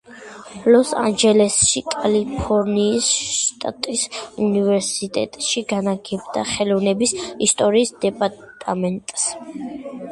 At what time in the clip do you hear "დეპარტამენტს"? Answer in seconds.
8.09-9.31